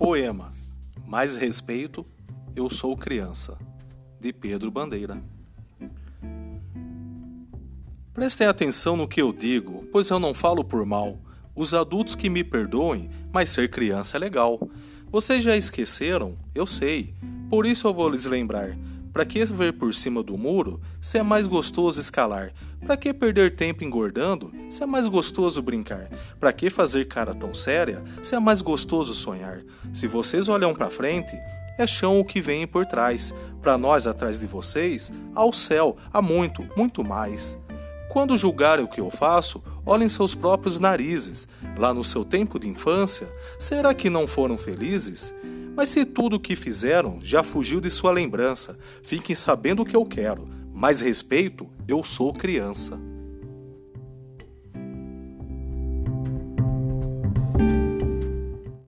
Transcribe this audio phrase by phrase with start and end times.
[0.00, 0.50] Poema
[1.06, 2.06] Mais Respeito,
[2.56, 3.58] Eu Sou Criança,
[4.18, 5.22] de Pedro Bandeira.
[8.14, 11.20] Prestem atenção no que eu digo, pois eu não falo por mal.
[11.54, 14.70] Os adultos que me perdoem, mas ser criança é legal.
[15.12, 16.38] Vocês já esqueceram?
[16.54, 17.14] Eu sei.
[17.50, 18.78] Por isso eu vou lhes lembrar.
[19.12, 22.52] Para que ver por cima do muro se é mais gostoso escalar?
[22.84, 26.08] Para que perder tempo engordando se é mais gostoso brincar?
[26.38, 29.62] Para que fazer cara tão séria se é mais gostoso sonhar?
[29.92, 31.36] Se vocês olham para frente,
[31.76, 33.34] é chão o que vem por trás.
[33.60, 37.58] Para nós atrás de vocês, há o céu, há muito, muito mais.
[38.10, 41.48] Quando julgarem o que eu faço, olhem seus próprios narizes.
[41.76, 45.32] Lá no seu tempo de infância, será que não foram felizes?
[45.80, 49.96] Mas se tudo o que fizeram já fugiu de sua lembrança, fiquem sabendo o que
[49.96, 50.44] eu quero.
[50.74, 53.00] Mais respeito, eu sou criança.